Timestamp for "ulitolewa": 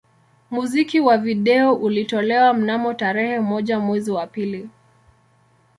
1.73-2.53